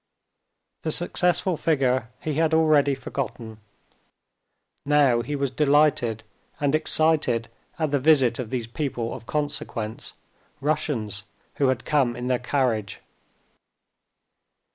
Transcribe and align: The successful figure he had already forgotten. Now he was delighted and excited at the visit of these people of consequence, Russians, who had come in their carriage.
The 0.81 0.89
successful 0.89 1.57
figure 1.57 2.09
he 2.19 2.33
had 2.33 2.55
already 2.55 2.95
forgotten. 2.95 3.59
Now 4.83 5.21
he 5.21 5.35
was 5.35 5.51
delighted 5.51 6.23
and 6.59 6.73
excited 6.73 7.49
at 7.77 7.91
the 7.91 7.99
visit 7.99 8.39
of 8.39 8.49
these 8.49 8.65
people 8.65 9.13
of 9.13 9.27
consequence, 9.27 10.13
Russians, 10.59 11.25
who 11.57 11.67
had 11.67 11.85
come 11.85 12.15
in 12.15 12.29
their 12.29 12.39
carriage. 12.39 12.99